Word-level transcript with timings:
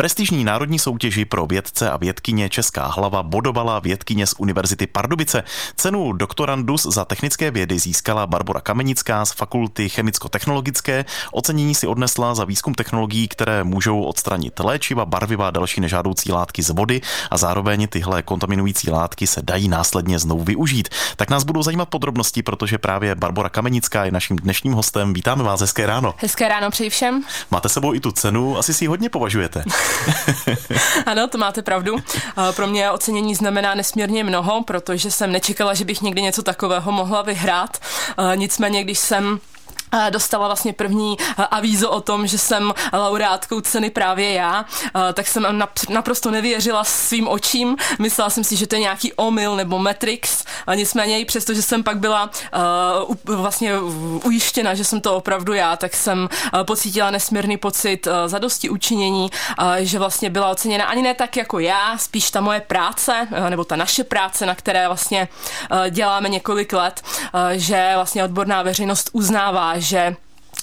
prestižní 0.00 0.44
národní 0.44 0.78
soutěži 0.78 1.24
pro 1.24 1.46
vědce 1.46 1.90
a 1.90 1.96
vědkyně 1.96 2.48
Česká 2.48 2.86
hlava 2.86 3.22
bodovala 3.22 3.78
vědkyně 3.78 4.26
z 4.26 4.34
Univerzity 4.38 4.86
Pardubice. 4.86 5.42
Cenu 5.76 6.12
doktorandus 6.12 6.82
za 6.82 7.04
technické 7.04 7.50
vědy 7.50 7.78
získala 7.78 8.26
Barbara 8.26 8.60
Kamenická 8.60 9.24
z 9.24 9.32
Fakulty 9.32 9.88
chemicko-technologické. 9.88 11.04
Ocenění 11.32 11.74
si 11.74 11.86
odnesla 11.86 12.34
za 12.34 12.44
výzkum 12.44 12.74
technologií, 12.74 13.28
které 13.28 13.64
můžou 13.64 14.02
odstranit 14.02 14.60
léčiva, 14.60 15.04
barviva 15.04 15.48
a 15.48 15.50
další 15.50 15.80
nežádoucí 15.80 16.32
látky 16.32 16.62
z 16.62 16.70
vody 16.70 17.00
a 17.30 17.36
zároveň 17.36 17.88
tyhle 17.88 18.22
kontaminující 18.22 18.90
látky 18.90 19.26
se 19.26 19.42
dají 19.42 19.68
následně 19.68 20.18
znovu 20.18 20.44
využít. 20.44 20.88
Tak 21.16 21.30
nás 21.30 21.44
budou 21.44 21.62
zajímat 21.62 21.88
podrobnosti, 21.88 22.42
protože 22.42 22.78
právě 22.78 23.14
Barbara 23.14 23.48
Kamenická 23.48 24.04
je 24.04 24.10
naším 24.10 24.36
dnešním 24.36 24.72
hostem. 24.72 25.12
Vítáme 25.12 25.42
vás, 25.42 25.60
hezké 25.60 25.86
ráno. 25.86 26.14
Hezké 26.16 26.48
ráno 26.48 26.70
přeji 26.70 26.90
všem. 26.90 27.24
Máte 27.50 27.68
sebou 27.68 27.94
i 27.94 28.00
tu 28.00 28.12
cenu, 28.12 28.58
asi 28.58 28.74
si 28.74 28.84
ji 28.84 28.88
hodně 28.88 29.08
považujete. 29.08 29.64
ano, 31.06 31.28
to 31.28 31.38
máte 31.38 31.62
pravdu. 31.62 31.96
Pro 32.56 32.66
mě 32.66 32.90
ocenění 32.90 33.34
znamená 33.34 33.74
nesmírně 33.74 34.24
mnoho, 34.24 34.62
protože 34.64 35.10
jsem 35.10 35.32
nečekala, 35.32 35.74
že 35.74 35.84
bych 35.84 36.02
někdy 36.02 36.22
něco 36.22 36.42
takového 36.42 36.92
mohla 36.92 37.22
vyhrát. 37.22 37.78
Nicméně, 38.34 38.84
když 38.84 38.98
jsem 38.98 39.40
dostala 40.10 40.46
vlastně 40.46 40.72
první 40.72 41.16
avízo 41.50 41.90
o 41.90 42.00
tom, 42.00 42.26
že 42.26 42.38
jsem 42.38 42.74
laureátkou 42.92 43.60
ceny 43.60 43.90
právě 43.90 44.32
já, 44.32 44.64
tak 45.14 45.26
jsem 45.26 45.64
naprosto 45.88 46.30
nevěřila 46.30 46.84
svým 46.84 47.28
očím. 47.28 47.76
Myslela 47.98 48.30
jsem 48.30 48.44
si, 48.44 48.56
že 48.56 48.66
to 48.66 48.74
je 48.74 48.80
nějaký 48.80 49.12
omyl 49.12 49.56
nebo 49.56 49.78
Matrix, 49.78 50.44
nicméně 50.74 51.20
i 51.20 51.24
přesto, 51.24 51.54
že 51.54 51.62
jsem 51.62 51.82
pak 51.82 51.98
byla 51.98 52.30
vlastně 53.24 53.80
ujištěna, 54.24 54.74
že 54.74 54.84
jsem 54.84 55.00
to 55.00 55.16
opravdu 55.16 55.52
já, 55.52 55.76
tak 55.76 55.94
jsem 55.94 56.28
pocítila 56.64 57.10
nesmírný 57.10 57.56
pocit 57.56 58.08
zadosti 58.26 58.68
učinění, 58.70 59.30
že 59.78 59.98
vlastně 59.98 60.30
byla 60.30 60.48
oceněna 60.50 60.84
ani 60.84 61.02
ne 61.02 61.14
tak 61.14 61.36
jako 61.36 61.58
já, 61.58 61.98
spíš 61.98 62.30
ta 62.30 62.40
moje 62.40 62.60
práce, 62.60 63.28
nebo 63.48 63.64
ta 63.64 63.76
naše 63.76 64.04
práce, 64.04 64.46
na 64.46 64.54
které 64.54 64.86
vlastně 64.86 65.28
děláme 65.90 66.28
několik 66.28 66.72
let, 66.72 67.02
že 67.52 67.92
vlastně 67.94 68.24
odborná 68.24 68.62
veřejnost 68.62 69.10
uznává, 69.12 69.78
že 69.80 70.16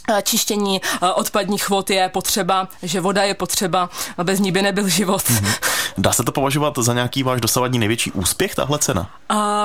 eh, 0.09 0.21
čištění 0.23 0.81
eh, 0.81 1.07
odpadních 1.13 1.69
vod 1.69 1.89
je 1.89 2.09
potřeba, 2.09 2.67
že 2.83 3.01
voda 3.01 3.23
je 3.23 3.33
potřeba, 3.33 3.89
bez 4.23 4.39
ní 4.39 4.51
by 4.51 4.61
nebyl 4.61 4.87
život. 4.87 5.21
Mm-hmm. 5.21 5.53
Dá 5.97 6.13
se 6.13 6.23
to 6.23 6.31
považovat 6.31 6.77
za 6.77 6.93
nějaký 6.93 7.23
váš 7.23 7.41
dosavadní 7.41 7.79
největší 7.79 8.11
úspěch, 8.11 8.55
tahle 8.55 8.79
cena? 8.79 9.09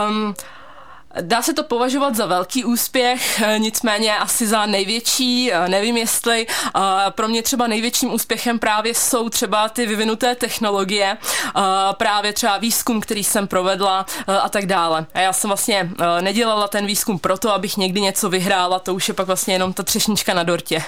Um, 0.08 0.34
Dá 1.20 1.42
se 1.42 1.54
to 1.54 1.64
považovat 1.64 2.16
za 2.16 2.26
velký 2.26 2.64
úspěch, 2.64 3.42
nicméně 3.58 4.16
asi 4.16 4.46
za 4.46 4.66
největší, 4.66 5.52
nevím 5.68 5.96
jestli. 5.96 6.46
Pro 7.10 7.28
mě 7.28 7.42
třeba 7.42 7.66
největším 7.66 8.14
úspěchem 8.14 8.58
právě 8.58 8.94
jsou 8.94 9.28
třeba 9.28 9.68
ty 9.68 9.86
vyvinuté 9.86 10.34
technologie, 10.34 11.16
právě 11.96 12.32
třeba 12.32 12.58
výzkum, 12.58 13.00
který 13.00 13.24
jsem 13.24 13.46
provedla 13.46 14.06
a 14.42 14.48
tak 14.48 14.66
dále. 14.66 15.06
A 15.14 15.20
já 15.20 15.32
jsem 15.32 15.48
vlastně 15.48 15.90
nedělala 16.20 16.68
ten 16.68 16.86
výzkum 16.86 17.18
proto, 17.18 17.54
abych 17.54 17.76
někdy 17.76 18.00
něco 18.00 18.30
vyhrála, 18.30 18.78
to 18.78 18.94
už 18.94 19.08
je 19.08 19.14
pak 19.14 19.26
vlastně 19.26 19.54
jenom 19.54 19.72
ta 19.72 19.82
třešnička 19.82 20.34
na 20.34 20.42
dortě. 20.42 20.82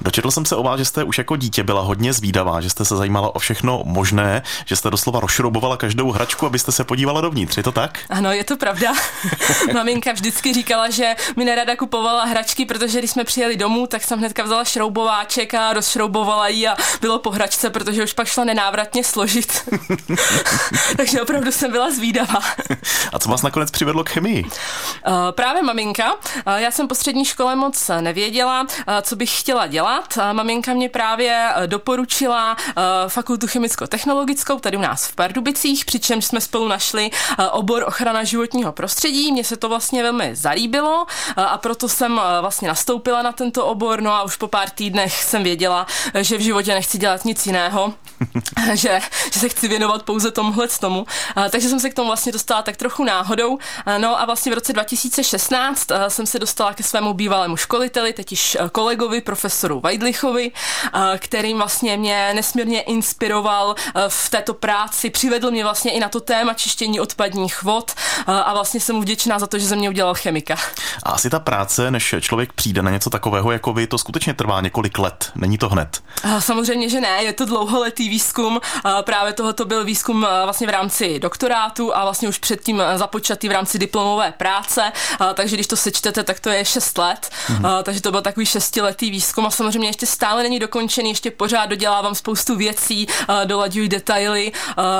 Dočetl 0.00 0.30
jsem 0.30 0.44
se 0.44 0.56
o 0.56 0.62
vás, 0.62 0.78
že 0.78 0.84
jste 0.84 1.04
už 1.04 1.18
jako 1.18 1.36
dítě 1.36 1.62
byla 1.62 1.80
hodně 1.80 2.12
zvídavá, 2.12 2.60
že 2.60 2.70
jste 2.70 2.84
se 2.84 2.96
zajímala 2.96 3.34
o 3.34 3.38
všechno 3.38 3.82
možné, 3.84 4.42
že 4.64 4.76
jste 4.76 4.90
doslova 4.90 5.20
rozšroubovala 5.20 5.76
každou 5.76 6.10
hračku, 6.10 6.46
abyste 6.46 6.72
se 6.72 6.84
podívala 6.84 7.20
dovnitř. 7.20 7.56
Je 7.56 7.62
to 7.62 7.72
tak? 7.72 7.98
Ano, 8.10 8.32
je 8.32 8.44
to 8.44 8.56
pravda. 8.56 8.92
Maminka 9.74 10.12
vždycky 10.12 10.52
říkala, 10.52 10.90
že 10.90 11.14
mi 11.36 11.44
nerada 11.44 11.76
kupovala 11.76 12.24
hračky, 12.24 12.64
protože 12.64 12.98
když 12.98 13.10
jsme 13.10 13.24
přijeli 13.24 13.56
domů, 13.56 13.86
tak 13.86 14.04
jsem 14.04 14.18
hnedka 14.18 14.42
vzala 14.42 14.64
šroubováček 14.64 15.54
a 15.54 15.72
rozšroubovala 15.72 16.48
ji 16.48 16.68
a 16.68 16.76
bylo 17.00 17.18
po 17.18 17.30
hračce, 17.30 17.70
protože 17.70 18.04
už 18.04 18.12
pak 18.12 18.26
šla 18.26 18.44
nenávratně 18.44 19.04
složit. 19.04 19.68
Takže 20.96 21.22
opravdu 21.22 21.52
jsem 21.52 21.70
byla 21.70 21.90
zvídavá. 21.90 22.40
a 23.12 23.18
co 23.18 23.28
vás 23.28 23.42
nakonec 23.42 23.70
přivedlo 23.70 24.04
k 24.04 24.10
chemii? 24.10 24.44
Uh, 24.44 24.50
právě 25.30 25.62
maminka. 25.62 26.14
Uh, 26.14 26.20
já 26.54 26.70
jsem 26.70 26.88
po 26.88 26.94
střední 26.94 27.24
škole 27.24 27.56
moc 27.56 27.90
nevěděla, 28.00 28.60
uh, 28.60 28.66
co 29.02 29.16
bych 29.16 29.40
chtěla 29.40 29.66
dělat. 29.66 30.18
Maminka 30.32 30.74
mě 30.74 30.88
právě 30.88 31.48
doporučila 31.66 32.56
fakultu 33.08 33.46
chemicko-technologickou 33.46 34.58
tady 34.58 34.76
u 34.76 34.80
nás 34.80 35.06
v 35.06 35.14
Pardubicích, 35.14 35.84
přičemž 35.84 36.24
jsme 36.24 36.40
spolu 36.40 36.68
našli 36.68 37.10
obor 37.50 37.84
ochrana 37.86 38.24
životního 38.24 38.72
prostředí. 38.72 39.32
Mně 39.32 39.44
se 39.44 39.56
to 39.60 39.68
vlastně 39.68 40.02
velmi 40.02 40.36
zalíbilo 40.36 41.06
a 41.36 41.58
proto 41.58 41.88
jsem 41.88 42.20
vlastně 42.40 42.68
nastoupila 42.68 43.22
na 43.22 43.32
tento 43.32 43.66
obor, 43.66 44.00
no 44.00 44.12
a 44.12 44.22
už 44.22 44.36
po 44.36 44.48
pár 44.48 44.70
týdnech 44.70 45.24
jsem 45.24 45.42
věděla, 45.42 45.86
že 46.20 46.38
v 46.38 46.40
životě 46.40 46.74
nechci 46.74 46.98
dělat 46.98 47.24
nic 47.24 47.46
jiného, 47.46 47.94
že, 48.74 49.00
že 49.32 49.40
se 49.40 49.48
chci 49.48 49.68
věnovat 49.68 50.02
pouze 50.02 50.30
tomuhle 50.30 50.68
tomu. 50.68 51.06
Takže 51.50 51.68
jsem 51.68 51.80
se 51.80 51.90
k 51.90 51.94
tomu 51.94 52.08
vlastně 52.08 52.32
dostala 52.32 52.62
tak 52.62 52.76
trochu 52.76 53.04
náhodou. 53.04 53.58
No 53.98 54.20
a 54.20 54.24
vlastně 54.24 54.52
v 54.52 54.54
roce 54.54 54.72
2016 54.72 55.86
jsem 56.08 56.26
se 56.26 56.38
dostala 56.38 56.74
ke 56.74 56.82
svému 56.82 57.14
bývalému 57.14 57.56
školiteli, 57.56 58.12
teď 58.12 58.30
již 58.30 58.56
kolegovi, 58.72 59.20
profesoru 59.20 59.80
Weidlichovi, 59.80 60.52
kterým 61.18 61.58
vlastně 61.58 61.96
mě 61.96 62.34
nesmírně 62.34 62.82
inspiroval 62.82 63.74
v 64.08 64.30
této 64.30 64.54
práci, 64.54 65.10
přivedl 65.10 65.50
mě 65.50 65.64
vlastně 65.64 65.92
i 65.92 66.00
na 66.00 66.08
to 66.08 66.20
téma 66.20 66.54
čištění 66.54 67.00
odpadních 67.00 67.62
vod 67.62 67.92
a 68.26 68.52
vlastně 68.52 68.80
jsem 68.80 68.96
mu 68.96 69.02
vděčná 69.02 69.38
za 69.38 69.46
to, 69.50 69.58
že 69.58 69.66
ze 69.66 69.76
mě 69.76 69.88
udělal 69.88 70.14
chemika. 70.14 70.56
A 71.02 71.10
asi 71.10 71.30
ta 71.30 71.38
práce, 71.38 71.90
než 71.90 72.14
člověk 72.20 72.52
přijde 72.52 72.82
na 72.82 72.90
něco 72.90 73.10
takového 73.10 73.52
jako 73.52 73.72
vy, 73.72 73.86
to 73.86 73.98
skutečně 73.98 74.34
trvá 74.34 74.60
několik 74.60 74.98
let, 74.98 75.32
není 75.34 75.58
to 75.58 75.68
hned? 75.68 76.02
A 76.22 76.40
samozřejmě, 76.40 76.88
že 76.88 77.00
ne, 77.00 77.22
je 77.22 77.32
to 77.32 77.44
dlouholetý 77.44 78.08
výzkum. 78.08 78.60
A 78.84 79.02
právě 79.02 79.32
tohoto 79.32 79.64
byl 79.64 79.84
výzkum 79.84 80.26
vlastně 80.44 80.66
v 80.66 80.70
rámci 80.70 81.18
doktorátu 81.18 81.96
a 81.96 82.04
vlastně 82.04 82.28
už 82.28 82.38
předtím 82.38 82.82
započatý 82.96 83.48
v 83.48 83.52
rámci 83.52 83.78
diplomové 83.78 84.32
práce, 84.32 84.92
a 85.18 85.34
takže 85.34 85.56
když 85.56 85.66
to 85.66 85.76
sečtete, 85.76 86.22
tak 86.22 86.40
to 86.40 86.50
je 86.50 86.64
6 86.64 86.98
let, 86.98 87.30
mm-hmm. 87.46 87.66
a, 87.66 87.82
takže 87.82 88.00
to 88.00 88.10
byl 88.10 88.22
takový 88.22 88.46
šestiletý 88.46 89.10
výzkum 89.10 89.46
a 89.46 89.50
samozřejmě 89.50 89.88
ještě 89.88 90.06
stále 90.06 90.42
není 90.42 90.58
dokončený, 90.58 91.10
ještě 91.10 91.30
pořád 91.30 91.66
dodělávám 91.66 92.14
spoustu 92.14 92.56
věcí, 92.56 93.06
dolaďuji 93.44 93.88
detaily, 93.88 94.52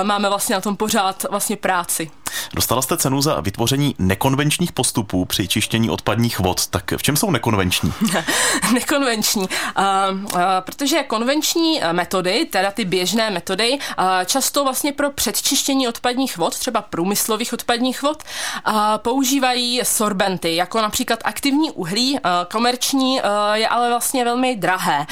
máme 0.03 0.29
vlastně 0.29 0.55
na 0.55 0.61
tom 0.61 0.77
pořád 0.77 1.27
vlastně 1.31 1.57
práci. 1.57 2.11
Dostala 2.55 2.83
jste 2.83 2.97
cenu 2.97 3.23
za 3.23 3.41
vytvoření 3.41 3.95
nekonvenčních 3.99 4.73
postupů 4.73 5.25
při 5.25 5.49
čištění 5.49 5.91
odpadních 5.91 6.39
vod. 6.39 6.67
Tak 6.67 6.93
v 6.97 7.03
čem 7.03 7.17
jsou 7.17 7.31
nekonvenční? 7.31 7.93
nekonvenční, 8.73 9.43
uh, 9.43 10.23
uh, 10.25 10.41
protože 10.61 11.03
konvenční 11.03 11.81
metody, 11.93 12.47
teda 12.51 12.71
ty 12.71 12.85
běžné 12.85 13.31
metody, 13.31 13.71
uh, 13.73 14.05
často 14.27 14.65
vlastně 14.65 14.93
pro 14.93 15.11
předčištění 15.11 15.89
odpadních 15.89 16.37
vod, 16.37 16.59
třeba 16.59 16.83
průmyslových 16.83 17.53
odpadních 17.53 18.03
vod, 18.03 18.23
uh, 18.67 18.75
používají 18.97 19.81
sorbenty, 19.85 20.57
jako 20.57 20.81
například 20.81 21.19
aktivní 21.25 21.71
uhlí. 21.71 22.13
Uh, 22.13 22.21
komerční 22.53 23.21
uh, 23.21 23.29
je 23.53 23.69
ale 23.69 23.89
vlastně 23.89 24.25
velmi 24.25 24.57
drahé. 24.57 24.99
Uh, 24.99 25.07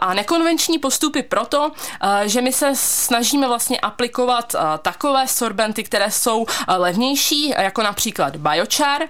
a 0.00 0.14
nekonvenční 0.14 0.78
postupy 0.78 1.22
proto, 1.22 1.60
uh, 1.66 2.08
že 2.24 2.42
my 2.42 2.52
se 2.52 2.72
snažíme 2.74 3.48
vlastně 3.48 3.80
aplikovat 3.80 4.54
uh, 4.54 4.60
takové 4.82 5.28
sorbenty, 5.28 5.84
které 5.84 6.10
jsou 6.10 6.46
levnější, 6.76 7.48
jako 7.48 7.82
například 7.82 8.36
biochar. 8.36 9.02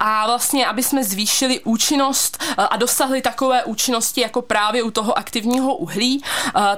A 0.00 0.26
vlastně, 0.26 0.66
aby 0.66 0.82
jsme 0.82 1.04
zvýšili 1.04 1.60
účinnost 1.60 2.42
a 2.56 2.76
dosahli 2.76 3.22
takové 3.22 3.64
účinnosti 3.64 4.20
jako 4.20 4.42
právě 4.42 4.82
u 4.82 4.90
toho 4.90 5.18
aktivního 5.18 5.76
uhlí, 5.76 6.22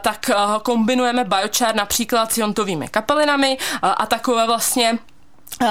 tak 0.01 0.31
kombinujeme 0.63 1.25
biochar 1.25 1.75
například 1.75 2.33
s 2.33 2.39
jontovými 2.39 2.89
kapelinami 2.89 3.59
a 3.83 4.07
takové 4.07 4.47
vlastně 4.47 4.71
Eh, 4.81 5.10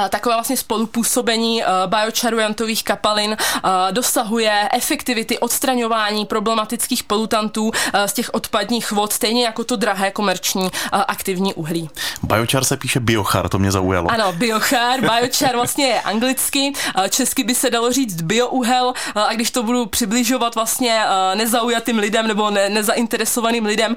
takové 0.09 0.35
vlastně 0.35 0.57
spolupůsobení 0.57 1.63
eh, 1.63 1.67
biocharujantových 1.85 2.84
kapalin 2.84 3.38
eh, 3.40 3.69
dosahuje 3.91 4.69
efektivity 4.73 5.40
odstraňování 5.40 6.25
problematických 6.25 7.03
polutantů 7.03 7.72
z 8.06 8.13
těch 8.13 8.29
odpadních 8.34 8.91
vod, 8.91 9.13
stejně 9.13 9.45
jako 9.45 9.63
to 9.63 9.75
drahé 9.75 10.12
komerční 10.12 10.69
aktivní 10.91 11.53
uhlí. 11.53 11.90
Biochar 12.23 12.64
se 12.64 12.78
píše 12.78 12.99
biochar, 12.99 13.49
to 13.49 13.59
mě 13.59 13.72
zaujalo. 13.72 14.11
Ano, 14.11 14.34
biochar, 14.34 15.02
biochar 15.02 15.55
vlastně 15.55 15.85
je 15.85 16.02
anglicky, 16.02 16.73
česky 17.09 17.43
by 17.43 17.55
se 17.55 17.70
dalo 17.70 17.91
říct 17.91 18.22
biouhel 18.22 18.93
a 19.16 19.34
když 19.34 19.52
to 19.52 19.64
budu 19.64 19.85
přibližovat 19.85 20.55
vlastně 20.55 21.02
nezaujatým 21.35 21.97
lidem 21.99 22.28
nebo 22.28 22.49
ne, 22.49 22.70
nezainteresovaným 22.70 23.66
lidem, 23.66 23.96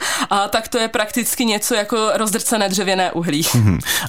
tak 0.51 0.69
to 0.69 0.79
je 0.79 0.89
prakticky 0.89 1.45
něco 1.45 1.75
jako 1.75 2.11
rozdrcené 2.15 2.69
dřevěné 2.69 3.13
uhlí. 3.13 3.47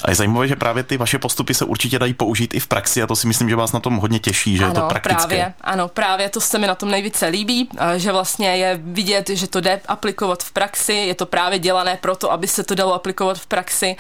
A 0.04 0.10
je 0.10 0.16
zajímavé, 0.16 0.48
že 0.48 0.56
právě 0.56 0.84
ty 0.84 0.98
vaše 0.98 1.20
postupy 1.20 1.54
se 1.54 1.63
se 1.64 1.70
určitě 1.70 2.00
dají 2.00 2.14
použít 2.14 2.54
i 2.54 2.60
v 2.60 2.68
praxi 2.68 3.04
a 3.04 3.08
to 3.08 3.16
si 3.16 3.28
myslím, 3.28 3.50
že 3.50 3.56
vás 3.56 3.72
na 3.72 3.80
tom 3.80 3.98
hodně 3.98 4.20
těší, 4.20 4.58
že 4.58 4.64
ano, 4.64 4.74
je 4.74 4.82
to 4.82 4.88
praktické. 4.88 5.28
Právě, 5.28 5.54
ano, 5.62 5.88
právě 5.88 6.30
to 6.30 6.42
se 6.42 6.58
mi 6.58 6.68
na 6.68 6.76
tom 6.76 6.92
nejvíce 6.92 7.28
líbí, 7.28 7.70
že 7.98 8.12
vlastně 8.12 8.58
je 8.58 8.80
vidět, 8.84 9.30
že 9.30 9.48
to 9.48 9.62
jde 9.62 9.82
aplikovat 9.88 10.44
v 10.44 10.52
praxi, 10.52 10.94
je 10.94 11.16
to 11.16 11.26
právě 11.26 11.60
dělané 11.60 11.98
proto, 12.02 12.32
aby 12.32 12.48
se 12.48 12.64
to 12.64 12.76
dalo 12.76 12.94
aplikovat 12.94 13.38
v 13.38 13.46
praxi 13.46 13.96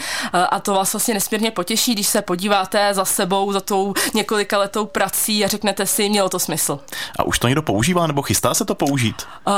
a 0.49 0.59
to 0.59 0.73
vás 0.73 0.93
vlastně 0.93 1.13
nesmírně 1.13 1.51
potěší, 1.51 1.93
když 1.93 2.07
se 2.07 2.21
podíváte 2.21 2.93
za 2.93 3.05
sebou, 3.05 3.51
za 3.51 3.61
tou 3.61 3.93
několika 4.13 4.57
letou 4.57 4.85
prací 4.85 5.45
a 5.45 5.47
řeknete 5.47 5.85
si, 5.85 6.09
mělo 6.09 6.29
to 6.29 6.39
smysl. 6.39 6.79
A 7.19 7.23
už 7.23 7.39
to 7.39 7.47
někdo 7.47 7.61
používá 7.61 8.07
nebo 8.07 8.21
chystá 8.21 8.53
se 8.53 8.65
to 8.65 8.75
použít? 8.75 9.27
Uh, 9.47 9.53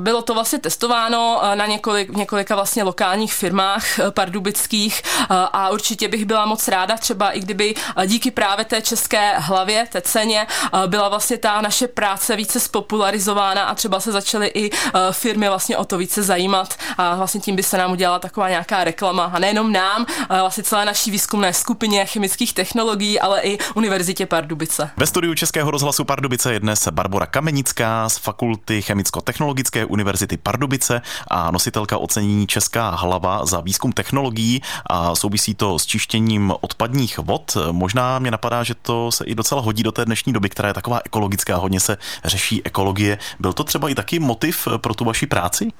bylo 0.00 0.22
to 0.22 0.34
vlastně 0.34 0.58
testováno 0.58 1.42
na 1.54 1.66
několik, 1.66 2.16
několika 2.16 2.54
vlastně 2.54 2.82
lokálních 2.82 3.34
firmách 3.34 3.98
e, 3.98 4.10
pardubických 4.10 5.02
a 5.28 5.70
určitě 5.70 6.08
bych 6.08 6.24
byla 6.24 6.46
moc 6.46 6.68
ráda, 6.68 6.96
třeba 6.96 7.11
i 7.30 7.40
kdyby 7.40 7.74
díky 8.06 8.30
právě 8.30 8.64
té 8.64 8.82
české 8.82 9.38
hlavě, 9.38 9.86
té 9.92 10.00
ceně, 10.00 10.46
byla 10.86 11.08
vlastně 11.08 11.38
ta 11.38 11.60
naše 11.60 11.88
práce 11.88 12.36
více 12.36 12.60
spopularizována 12.60 13.64
a 13.64 13.74
třeba 13.74 14.00
se 14.00 14.12
začaly 14.12 14.50
i 14.54 14.70
firmy 15.10 15.48
vlastně 15.48 15.76
o 15.76 15.84
to 15.84 15.98
více 15.98 16.22
zajímat 16.22 16.74
a 16.98 17.14
vlastně 17.16 17.40
tím 17.40 17.56
by 17.56 17.62
se 17.62 17.78
nám 17.78 17.92
udělala 17.92 18.18
taková 18.18 18.48
nějaká 18.48 18.84
reklama 18.84 19.24
a 19.24 19.38
nejenom 19.38 19.72
nám, 19.72 20.06
vlastně 20.28 20.64
celé 20.64 20.84
naší 20.84 21.10
výzkumné 21.10 21.52
skupině 21.52 22.06
chemických 22.06 22.54
technologií, 22.54 23.20
ale 23.20 23.40
i 23.40 23.58
Univerzitě 23.74 24.26
Pardubice. 24.26 24.90
Ve 24.96 25.06
studiu 25.06 25.34
Českého 25.34 25.70
rozhlasu 25.70 26.04
Pardubice 26.04 26.52
je 26.52 26.60
dnes 26.60 26.88
Barbara 26.90 27.26
Kamenická 27.26 28.08
z 28.08 28.18
Fakulty 28.18 28.82
Chemicko-technologické 28.82 29.84
univerzity 29.84 30.36
Pardubice 30.36 31.02
a 31.28 31.50
nositelka 31.50 31.98
ocenění 31.98 32.46
Česká 32.46 32.90
hlava 32.90 33.46
za 33.46 33.60
výzkum 33.60 33.92
technologií 33.92 34.62
a 34.86 35.14
souvisí 35.14 35.54
to 35.54 35.78
s 35.78 35.86
čištěním 35.86 36.54
odpadních 37.02 37.18
vod. 37.18 37.56
Možná 37.70 38.18
mě 38.18 38.30
napadá, 38.30 38.62
že 38.62 38.74
to 38.74 39.12
se 39.12 39.24
i 39.24 39.34
docela 39.34 39.60
hodí 39.60 39.82
do 39.82 39.92
té 39.92 40.04
dnešní 40.04 40.32
doby, 40.32 40.48
která 40.48 40.68
je 40.68 40.74
taková 40.74 41.00
ekologická, 41.04 41.56
hodně 41.56 41.80
se 41.80 41.96
řeší 42.24 42.62
ekologie. 42.64 43.18
Byl 43.38 43.52
to 43.52 43.64
třeba 43.64 43.88
i 43.88 43.94
taky 43.94 44.18
motiv 44.18 44.68
pro 44.76 44.94
tu 44.94 45.04
vaši 45.04 45.26
práci? 45.26 45.72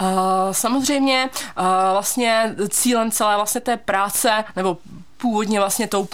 Uh, 0.00 0.08
samozřejmě 0.52 1.28
uh, 1.58 1.64
vlastně 1.92 2.54
cílem 2.68 3.10
celé 3.10 3.36
vlastně 3.36 3.60
té 3.60 3.76
práce 3.76 4.44
nebo 4.56 4.78
původně 5.16 5.60
vlastně 5.60 5.88
tou 5.88 6.08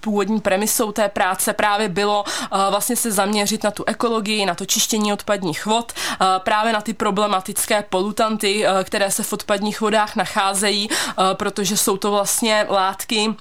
původní 0.00 0.40
premisou 0.40 0.92
té 0.92 1.08
práce 1.08 1.52
právě 1.52 1.88
bylo 1.88 2.24
vlastně 2.70 2.96
se 2.96 3.12
zaměřit 3.12 3.64
na 3.64 3.70
tu 3.70 3.84
ekologii, 3.86 4.46
na 4.46 4.54
to 4.54 4.66
čištění 4.66 5.12
odpadních 5.12 5.66
vod, 5.66 5.92
právě 6.38 6.72
na 6.72 6.80
ty 6.80 6.94
problematické 6.94 7.82
polutanty, 7.82 8.64
které 8.84 9.10
se 9.10 9.22
v 9.22 9.32
odpadních 9.32 9.80
vodách 9.80 10.16
nacházejí, 10.16 10.88
protože 11.34 11.76
jsou 11.76 11.96
to 11.96 12.10
vlastně 12.10 12.66
látky, 12.68 13.34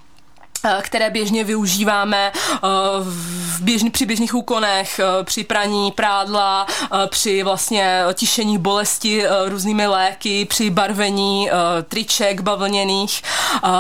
které 0.82 1.10
běžně 1.10 1.44
využíváme 1.44 2.32
eh, 2.36 2.60
v 3.00 3.62
běžný, 3.62 3.90
při 3.90 4.06
běžných 4.06 4.36
úkonech, 4.36 5.00
eh, 5.00 5.24
při 5.24 5.44
praní 5.44 5.92
prádla, 5.92 6.68
při 7.08 7.44
vlastně 7.44 8.04
tišení 8.14 8.58
bolesti 8.58 9.26
různými 9.46 9.88
léky, 9.88 10.46
při 10.46 10.70
barvení 10.70 11.50
triček 11.88 12.42
bavlněných, 12.42 13.22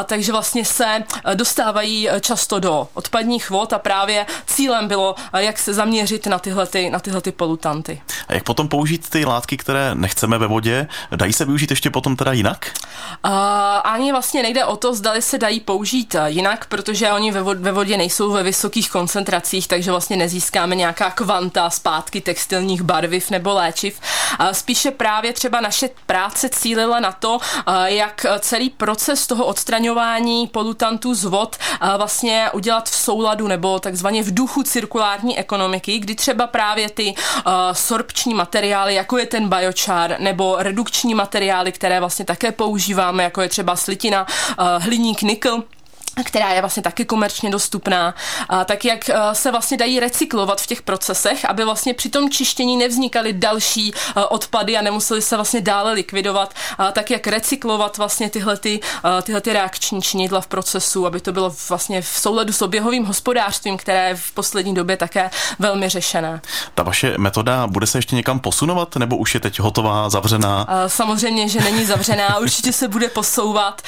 takže 0.05 0.31
vlastně 0.31 0.65
se 0.65 1.03
dostávají 1.33 2.09
často 2.21 2.59
do 2.59 2.87
odpadních 2.93 3.49
vod 3.49 3.73
a 3.73 3.79
právě 3.79 4.25
cílem 4.45 4.87
bylo, 4.87 5.15
jak 5.37 5.59
se 5.59 5.73
zaměřit 5.73 6.27
na 6.27 6.39
tyhle, 6.39 6.67
ty, 6.67 6.89
na 6.89 6.99
tyhle 6.99 7.21
ty 7.21 7.31
polutanty. 7.31 8.01
A 8.27 8.33
jak 8.33 8.43
potom 8.43 8.67
použít 8.67 9.09
ty 9.09 9.25
látky, 9.25 9.57
které 9.57 9.95
nechceme 9.95 10.37
ve 10.37 10.47
vodě? 10.47 10.87
Dají 11.15 11.33
se 11.33 11.45
využít 11.45 11.69
ještě 11.69 11.89
potom 11.89 12.15
teda 12.15 12.31
jinak? 12.31 12.71
Ani 13.83 14.11
vlastně 14.11 14.43
nejde 14.43 14.65
o 14.65 14.77
to, 14.77 14.93
zdali 14.93 15.21
se 15.21 15.37
dají 15.37 15.59
použít 15.59 16.15
jinak, 16.25 16.65
protože 16.73 17.11
oni 17.11 17.31
ve 17.31 17.71
vodě 17.71 17.97
nejsou 17.97 18.31
ve 18.31 18.43
vysokých 18.43 18.91
koncentracích, 18.91 19.67
takže 19.67 19.91
vlastně 19.91 20.17
nezískáme 20.17 20.75
nějaká 20.75 21.11
kvanta 21.11 21.69
zpátky 21.69 22.21
textilních 22.21 22.81
barviv 22.81 23.29
nebo 23.29 23.53
léčiv. 23.53 23.99
Spíše 24.51 24.91
právě 24.91 25.33
třeba 25.33 25.61
naše 25.61 25.89
práce 26.05 26.49
cílila 26.49 26.99
na 26.99 27.11
to, 27.11 27.37
jak 27.85 28.25
celý 28.39 28.69
proces 28.69 29.27
toho 29.27 29.45
odstraňování 29.45 30.47
polutantů 30.47 31.13
z 31.13 31.23
vod 31.23 31.57
vlastně 31.97 32.49
udělat 32.53 32.89
v 32.89 32.95
souladu 32.95 33.47
nebo 33.47 33.79
takzvaně 33.79 34.23
v 34.23 34.33
duchu 34.33 34.63
cirkulární 34.63 35.39
ekonomiky, 35.39 35.99
kdy 35.99 36.15
třeba 36.15 36.47
právě 36.47 36.89
ty 36.89 37.15
sorpční 37.71 38.33
materiály, 38.33 38.95
jako 38.95 39.17
je 39.17 39.25
ten 39.25 39.49
biochar, 39.49 40.15
nebo 40.19 40.55
redukční 40.59 41.13
materiály, 41.13 41.71
které 41.71 41.99
vlastně 41.99 42.25
také 42.25 42.51
používáme, 42.51 43.23
jako 43.23 43.41
je 43.41 43.49
třeba 43.49 43.75
slitina, 43.75 44.27
hliník, 44.79 45.21
nikl, 45.21 45.63
která 46.23 46.49
je 46.49 46.61
vlastně 46.61 46.83
taky 46.83 47.05
komerčně 47.05 47.49
dostupná, 47.49 48.15
a 48.49 48.65
tak 48.65 48.85
jak 48.85 49.09
eh, 49.09 49.15
se 49.33 49.51
vlastně 49.51 49.77
dají 49.77 49.99
recyklovat 49.99 50.61
v 50.61 50.67
těch 50.67 50.81
procesech, 50.81 51.45
aby 51.45 51.65
vlastně 51.65 51.93
při 51.93 52.09
tom 52.09 52.29
čištění 52.29 52.77
nevznikaly 52.77 53.33
další 53.33 53.93
eh, 53.93 54.25
odpady 54.25 54.77
a 54.77 54.81
nemuseli 54.81 55.21
se 55.21 55.35
vlastně 55.35 55.61
dále 55.61 55.93
likvidovat, 55.93 56.53
a 56.77 56.91
tak 56.91 57.11
jak 57.11 57.27
recyklovat 57.27 57.97
vlastně 57.97 58.29
tyhle, 58.29 58.57
ty, 58.57 58.79
eh, 59.05 59.21
tyhle 59.21 59.41
ty 59.41 59.53
reakční 59.53 60.01
činidla 60.01 60.41
v 60.41 60.47
procesu, 60.47 61.05
aby 61.05 61.19
to 61.19 61.31
bylo 61.31 61.55
vlastně 61.69 62.01
v 62.01 62.07
souladu 62.07 62.53
s 62.53 62.61
oběhovým 62.61 63.05
hospodářstvím, 63.05 63.77
které 63.77 64.07
je 64.07 64.15
v 64.15 64.31
poslední 64.31 64.73
době 64.73 64.97
také 64.97 65.29
velmi 65.59 65.89
řešené. 65.89 66.41
Ta 66.75 66.83
vaše 66.83 67.17
metoda 67.17 67.67
bude 67.67 67.87
se 67.87 67.97
ještě 67.97 68.15
někam 68.15 68.39
posunovat, 68.39 68.95
nebo 68.95 69.17
už 69.17 69.33
je 69.33 69.39
teď 69.39 69.59
hotová, 69.59 70.09
zavřená? 70.09 70.67
Samozřejmě, 70.87 71.49
že 71.49 71.61
není 71.61 71.85
zavřená, 71.85 72.37
určitě 72.41 72.73
se 72.73 72.87
bude 72.87 73.07
posouvat. 73.07 73.81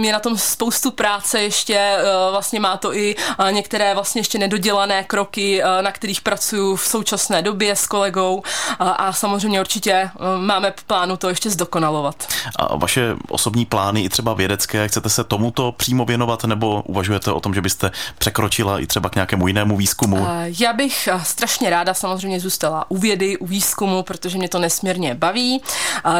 Je 0.00 0.12
na 0.12 0.20
tom 0.20 0.38
spoustu 0.38 0.90
práce, 0.90 1.43
ještě 1.44 1.74
eh, 1.74 2.04
vlastně 2.30 2.60
má 2.60 2.76
to 2.76 2.94
i 2.94 3.16
eh, 3.48 3.52
některé 3.52 3.94
vlastně 3.94 4.20
ještě 4.20 4.38
nedodělané 4.38 5.04
kroky, 5.04 5.62
eh, 5.62 5.82
na 5.82 5.92
kterých 5.92 6.20
pracuju 6.20 6.76
v 6.76 6.86
současné 6.86 7.42
době 7.42 7.76
s 7.76 7.86
kolegou 7.86 8.42
a 8.78 9.12
samozřejmě 9.12 9.60
určitě 9.60 10.10
máme 10.38 10.72
v 10.76 10.84
plánu 10.84 11.16
to 11.16 11.28
ještě 11.28 11.50
zdokonalovat. 11.50 12.28
A 12.56 12.76
vaše 12.76 13.16
osobní 13.28 13.64
plány 13.64 14.00
i 14.00 14.08
třeba 14.08 14.34
vědecké, 14.34 14.88
chcete 14.88 15.08
se 15.08 15.24
tomuto 15.24 15.72
přímo 15.72 16.04
věnovat 16.04 16.44
nebo 16.44 16.82
uvažujete 16.82 17.32
o 17.32 17.40
tom, 17.40 17.54
že 17.54 17.60
byste 17.60 17.90
překročila 18.18 18.78
i 18.78 18.86
třeba 18.86 19.10
k 19.10 19.14
nějakému 19.14 19.48
jinému 19.48 19.76
výzkumu? 19.76 20.26
Já 20.60 20.72
bych 20.72 21.08
strašně 21.22 21.70
ráda 21.70 21.94
samozřejmě 21.94 22.40
zůstala 22.40 22.90
u 22.90 22.98
vědy, 22.98 23.38
u 23.38 23.46
výzkumu, 23.46 24.02
protože 24.02 24.38
mě 24.38 24.48
to 24.48 24.58
nesmírně 24.58 25.14
baví. 25.14 25.62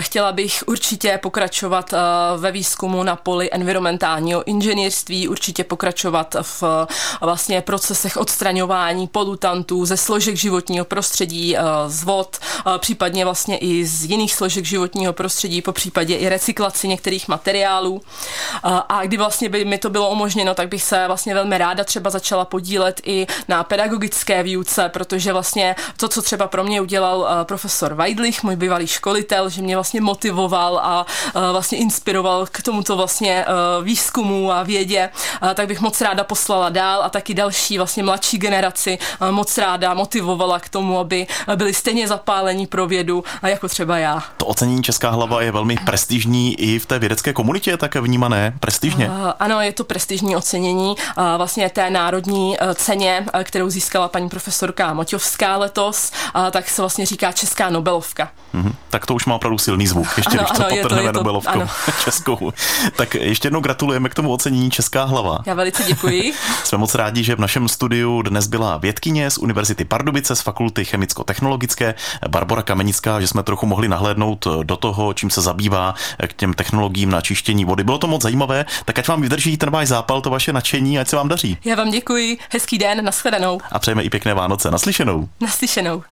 Chtěla 0.00 0.32
bych 0.32 0.64
určitě 0.66 1.18
pokračovat 1.22 1.94
ve 2.36 2.52
výzkumu 2.52 3.02
na 3.02 3.16
poli 3.16 3.48
environmentálního 3.52 4.44
inženýrství, 4.44 5.13
odvětví 5.14 5.28
určitě 5.28 5.64
pokračovat 5.64 6.36
v 6.42 6.86
vlastně 7.20 7.62
procesech 7.62 8.16
odstraňování 8.16 9.06
polutantů 9.06 9.86
ze 9.86 9.96
složek 9.96 10.36
životního 10.36 10.84
prostředí, 10.84 11.56
eh, 11.56 11.60
z 11.86 12.04
vod, 12.04 12.38
eh, 12.40 12.78
případně 12.78 13.24
vlastně 13.24 13.58
i 13.58 13.84
z 13.84 14.04
jiných 14.04 14.34
složek 14.34 14.64
životního 14.64 15.12
prostředí, 15.12 15.62
po 15.62 15.72
případě 15.72 16.16
i 16.16 16.28
recyklaci 16.28 16.88
některých 16.88 17.28
materiálů. 17.28 18.00
Eh, 18.00 18.82
a 18.88 19.04
kdy 19.04 19.16
vlastně 19.16 19.48
by 19.48 19.64
mi 19.64 19.78
to 19.78 19.90
bylo 19.90 20.10
umožněno, 20.10 20.54
tak 20.54 20.68
bych 20.68 20.82
se 20.82 21.06
vlastně 21.06 21.34
velmi 21.34 21.58
ráda 21.58 21.84
třeba 21.84 22.10
začala 22.10 22.44
podílet 22.44 23.00
i 23.04 23.26
na 23.48 23.64
pedagogické 23.64 24.42
výuce, 24.42 24.88
protože 24.88 25.32
vlastně 25.32 25.76
to, 25.96 26.08
co 26.08 26.22
třeba 26.22 26.46
pro 26.46 26.64
mě 26.64 26.80
udělal 26.80 27.26
profesor 27.44 27.94
Weidlich, 27.94 28.42
můj 28.42 28.56
bývalý 28.56 28.86
školitel, 28.86 29.48
že 29.48 29.62
mě 29.62 29.76
vlastně 29.76 30.00
motivoval 30.00 30.78
a 30.78 31.06
vlastně 31.52 31.78
inspiroval 31.78 32.46
k 32.50 32.62
tomuto 32.62 32.96
vlastně 32.96 33.44
výzkumu 33.82 34.52
a 34.52 34.62
vědě, 34.62 35.03
tak 35.54 35.66
bych 35.66 35.80
moc 35.80 36.00
ráda 36.00 36.24
poslala 36.24 36.68
dál 36.68 37.02
a 37.02 37.08
taky 37.08 37.34
další 37.34 37.78
vlastně 37.78 38.02
mladší 38.02 38.38
generaci 38.38 38.98
moc 39.30 39.58
ráda 39.58 39.94
motivovala 39.94 40.60
k 40.60 40.68
tomu, 40.68 40.98
aby 40.98 41.26
byli 41.56 41.74
stejně 41.74 42.08
zapálení 42.08 42.66
pro 42.66 42.86
vědu, 42.86 43.24
jako 43.42 43.68
třeba 43.68 43.98
já. 43.98 44.22
To 44.36 44.46
ocenění 44.46 44.82
Česká 44.82 45.10
hlava 45.10 45.42
je 45.42 45.52
velmi 45.52 45.76
prestižní 45.76 46.60
i 46.60 46.78
v 46.78 46.86
té 46.86 46.98
vědecké 46.98 47.32
komunitě, 47.32 47.76
tak 47.76 47.94
vnímané 47.94 48.54
prestižně. 48.60 49.10
Ano, 49.40 49.60
je 49.60 49.72
to 49.72 49.84
prestižní 49.84 50.36
ocenění 50.36 50.94
vlastně 51.36 51.70
té 51.70 51.90
národní 51.90 52.56
e, 52.60 52.74
ceně, 52.74 53.26
e, 53.34 53.44
kterou 53.44 53.70
získala 53.70 54.08
paní 54.08 54.28
profesorka 54.28 54.94
Moťovská 54.94 55.56
letos, 55.56 56.12
tak 56.50 56.68
se 56.68 56.82
vlastně 56.82 57.06
říká 57.06 57.32
Česká 57.32 57.70
Nobelovka. 57.70 58.30
Mm-hmm. 58.54 58.72
Tak 58.90 59.06
to 59.06 59.14
už 59.14 59.26
má 59.26 59.34
opravdu 59.34 59.58
silný 59.58 59.86
zvuk, 59.86 60.08
ještě 60.16 60.38
ano, 60.38 60.46
když 60.48 60.58
to 60.58 60.66
ano, 60.66 60.76
potrhneme 60.76 61.12
Nobelovkou 61.12 61.62
českou. 62.04 62.52
Tak 62.96 63.14
ještě 63.14 63.46
jednou 63.46 63.60
gratulujeme 63.60 64.08
k 64.08 64.14
tomu 64.14 64.32
ocenění 64.32 64.70
Česká 64.70 64.93
lidská 64.94 65.04
hlava. 65.04 65.38
Já 65.46 65.54
velice 65.54 65.84
děkuji. 65.84 66.32
Jsme 66.64 66.78
moc 66.78 66.94
rádi, 66.94 67.24
že 67.24 67.36
v 67.36 67.40
našem 67.40 67.68
studiu 67.68 68.22
dnes 68.22 68.46
byla 68.46 68.76
vědkyně 68.76 69.30
z 69.30 69.38
Univerzity 69.38 69.84
Pardubice 69.84 70.36
z 70.36 70.40
Fakulty 70.40 70.84
chemicko-technologické 70.84 71.94
Barbara 72.28 72.62
Kamenická, 72.62 73.20
že 73.20 73.26
jsme 73.26 73.42
trochu 73.42 73.66
mohli 73.66 73.88
nahlédnout 73.88 74.46
do 74.62 74.76
toho, 74.76 75.14
čím 75.14 75.30
se 75.30 75.40
zabývá 75.40 75.94
k 76.26 76.32
těm 76.32 76.54
technologiím 76.54 77.10
na 77.10 77.20
čištění 77.20 77.64
vody. 77.64 77.84
Bylo 77.84 77.98
to 77.98 78.06
moc 78.06 78.22
zajímavé, 78.22 78.64
tak 78.84 78.98
ať 78.98 79.08
vám 79.08 79.22
vydrží 79.22 79.56
ten 79.56 79.70
váš 79.70 79.88
zápal, 79.88 80.20
to 80.20 80.30
vaše 80.30 80.52
nadšení, 80.52 80.98
ať 80.98 81.08
se 81.08 81.16
vám 81.16 81.28
daří. 81.28 81.58
Já 81.64 81.76
vám 81.76 81.90
děkuji, 81.90 82.38
hezký 82.50 82.78
den, 82.78 83.04
nashledanou. 83.04 83.60
A 83.72 83.78
přejeme 83.78 84.02
i 84.02 84.10
pěkné 84.10 84.34
Vánoce, 84.34 84.70
naslyšenou. 84.70 85.28
Naslyšenou. 85.40 86.02